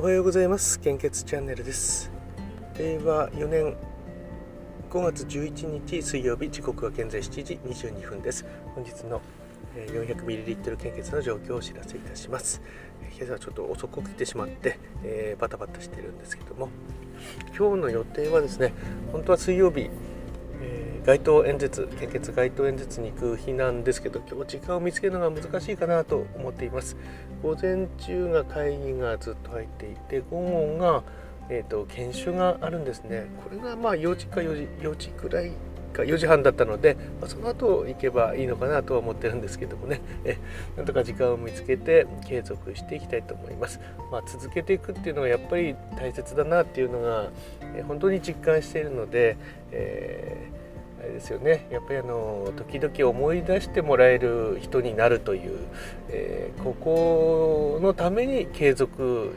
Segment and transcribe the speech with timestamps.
[0.00, 0.80] おはようございます。
[0.80, 2.10] 献血チャンネルです。
[2.78, 3.76] 令和4年
[4.88, 8.46] 5月11日水曜日時刻は現在7時22分です。
[8.74, 9.20] 本日の
[9.76, 12.62] 400ml 献血の状況をお知らせいたします。
[13.14, 16.70] 今朝はちょっと遅く起きてしまって、えー、バタバタしてるんですけども
[17.54, 18.72] 今日の予定はですね
[19.12, 19.90] 本当は水曜日
[21.04, 26.96] 街頭演説献血街頭演説に行く日なんですけど今日時間を見つけるのが難しいかなと思っています。
[27.42, 31.02] 午前中が会議がずっと入っていて午後が、
[31.48, 33.26] えーと、研修があるんですね。
[33.42, 35.52] これがまあ4時か4時4時くらい
[35.94, 40.02] か4時半だったので、まあ、その後行けばいいのかなとは思ってるんですけどもね。
[40.24, 40.36] え
[40.76, 43.80] なんとか時間を見つけて継続していきたいと思います、
[44.12, 47.30] まあ、続けていくっていうのがやっぱり大切だなっていうのが、
[47.74, 49.38] え本当に実感しているので、
[49.72, 50.59] えー
[51.00, 55.58] あれですよねやっぱりあの時々思い出してもらえる人になるという、
[56.08, 59.34] えー、ここのために継続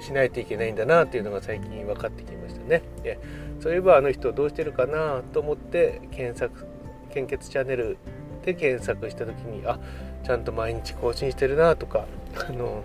[0.00, 2.82] しないといけないんだなというのが最近分かってきましたね。
[3.02, 3.18] で
[3.60, 6.66] そういえばあの人どうしてるかなと思って検索
[7.12, 7.96] 献血チャンネル
[8.44, 9.78] で検索した時にあ
[10.24, 12.06] ちゃんと毎日更新してるなとか
[12.48, 12.82] あの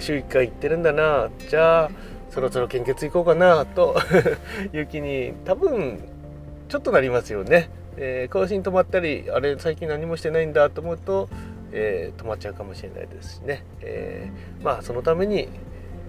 [0.00, 1.90] 週1回行ってるんだなじゃあ
[2.30, 3.96] そろそろ献血行こうかなと
[4.74, 6.00] いう気に多分
[6.68, 11.28] ちょっとなりますよね、えー、更新止まったりあれ最近何もしてないんだと思うと、
[11.72, 15.48] えー、止まっちゃうかもしれないですしね、えー、まあそのために、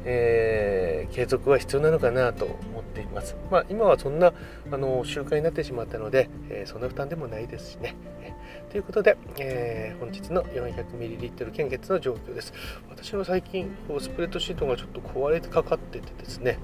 [0.04, 3.36] えー、継続は必要なのかなと思っています。
[3.50, 4.34] まあ、今はそんな
[4.72, 7.96] あの習慣になってしまったので、えー、そんな負担でもないですしね。
[8.70, 12.54] ということで、えー、本日の 400ml 献血の状況です。
[12.90, 16.60] 私は最近こうスプレッドシートがちょっと壊れてかかっててですね、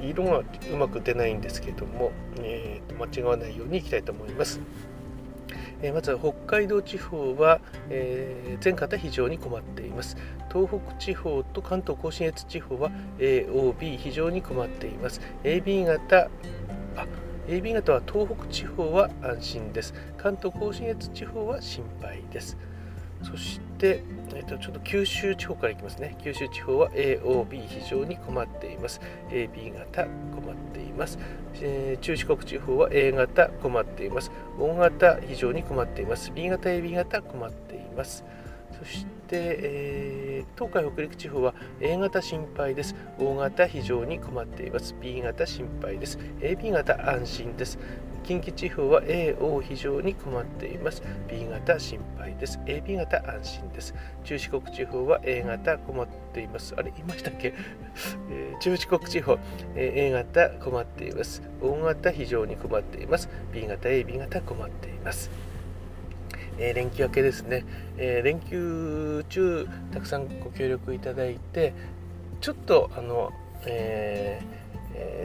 [0.00, 4.60] 色がうまく出ないんですけども、えーと、間違わないようにいきたいと思います。
[5.82, 10.16] えー、まずは北海道地方は、えー、全方非常に困っています。
[10.52, 15.20] 東北地方と関東甲信越地方は AOB 非常に困っています。
[15.42, 16.30] AB 型
[16.96, 17.06] あ
[17.48, 19.94] AB 型は東北地方は安心です。
[20.16, 22.56] 関東甲信越地方は心配です。
[23.22, 24.02] そして、
[24.34, 26.16] えーと、ちょっと九州地方からいきますね。
[26.22, 29.00] 九州地方は AOB 非常に困っています。
[29.30, 31.18] AB 型困っています。
[31.60, 34.30] えー、中四国地方は A 型困っています。
[34.58, 36.32] O 型非常に困っています。
[36.32, 38.24] B 型 AB 型困っています。
[38.78, 42.94] そして、えー、東海北陸地方は A 型心配です。
[43.18, 44.94] O 型非常に困っています。
[45.00, 46.18] B 型心配です。
[46.40, 47.78] AB 型安心です。
[48.24, 51.02] 近畿地方は A を非常に困っています。
[51.28, 52.58] B 型心配です。
[52.64, 53.94] AB 型安心です。
[54.24, 56.74] 中四国地方は A 型困っています。
[56.76, 57.52] あれ、いましたっけ、
[58.30, 59.38] えー、中四国地方、
[59.76, 61.42] えー、A 型困っています。
[61.60, 63.28] O 型非常に困っています。
[63.52, 65.53] B 型、AB 型困っています。
[66.58, 67.64] えー、連休明けですね、
[67.96, 71.74] えー、連休中たくさんご協力いただいて
[72.40, 73.32] ちょっとあの、
[73.66, 74.40] え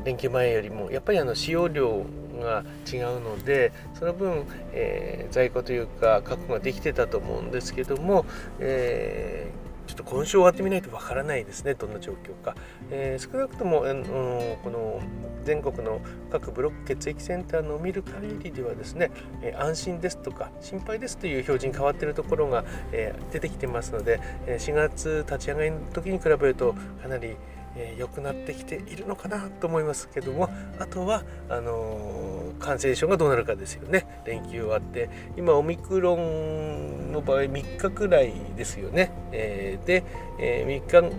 [0.01, 2.03] ー、連休前よりもやっぱりあの使用量
[2.39, 8.25] が違うのでその分、え、在庫というか確保ができてたと思うんですけども、
[8.59, 9.68] えー、
[9.99, 12.55] と今週終わってみないとわからないですねどんな状況か、
[12.89, 15.01] えー、少なくとも、あのこの
[15.43, 16.01] 全国の
[16.31, 19.11] 各ブロック血液センターの見る限りではですね、
[19.41, 27.35] え安心ですとか心配ですという表示に変わっているところが、え出てきてますので4月立ち上がりの時に比べるとかなり
[27.79, 34.05] えー、良くなってきているのかなと思いますけどもあとはあのー、感染症がどうなるかですよね。
[34.25, 40.03] 連休終わって今オミクロンの場合3日くらいですよね、えー、で、
[40.39, 41.15] え3日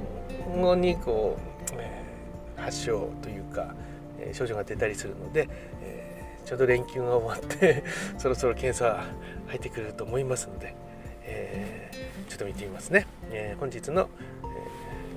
[0.61, 1.39] 後にこ
[1.73, 2.03] う、え
[2.57, 3.75] 発症というか、
[4.19, 5.49] え症状が出たりするので、
[5.83, 7.83] えちょうど連休が終わって
[8.19, 9.05] そろそろ検査
[9.47, 10.75] 入ってくると思いますので、
[11.25, 11.91] え
[12.29, 14.09] ちょっと見てみますね、え本日の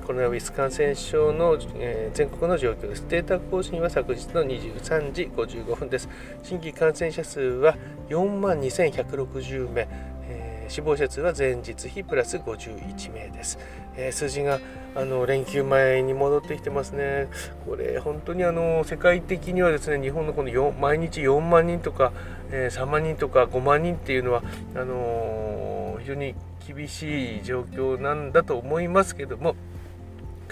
[0.03, 3.05] コロナウイルス感染症の、えー、全国の状況です。
[3.07, 6.09] データ更新は昨日の23時55分です。
[6.43, 7.77] 新規感染者数は
[8.09, 9.87] 4万2160名、
[10.27, 13.57] えー、死亡者数は前日比プラス51名です。
[13.95, 14.59] えー、数字が
[14.93, 17.29] あの連休前に戻ってきてますね。
[17.65, 22.11] これ本当にあの世界的にはですね、日本のこの毎日4万人とか、
[22.51, 24.43] えー、3万人とか5万人っていうのは
[24.75, 26.35] あの非常に
[26.67, 29.55] 厳しい状況なんだと思いますけども。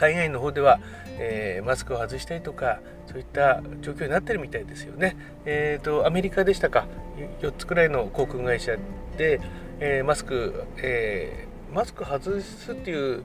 [0.01, 0.79] 海外の方では、
[1.19, 5.15] えー、マスクを外したりとかそういった状況になってるみたいですよね。
[5.45, 6.87] えーと、アメリカでしたか
[7.41, 8.77] ？4つくらいの航空会社
[9.15, 9.39] で、
[9.79, 13.23] えー、マスク、えー、マスク外すっていう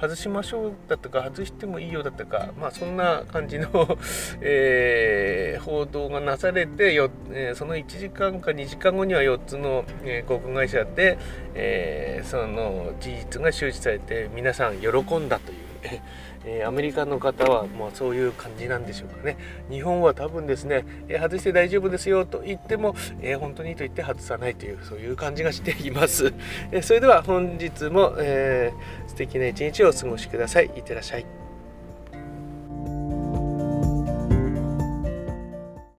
[0.00, 3.98] 外しましょうだったか外してもいいよだったかまあそんな感じの
[4.40, 11.18] えー、報道がなされてよ、えー、その1時間か2時間後には4つの、えー、航空会社で、
[11.54, 15.61] えその事実が周知されて皆さん喜んだという
[16.44, 19.36] えー、アメリカの方はもうそういう感じなんでしょうかね。
[19.70, 26.32] 日本は多分ですね、え外して大丈夫ですよと言っても、え本当にと言って外さないというそういう感じがしています、
[26.72, 30.66] えそれでは本日も、えー、素敵な一日をお過ごしください。
[30.66, 31.41] いってらっしゃい。